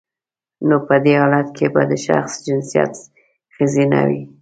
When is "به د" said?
1.73-1.93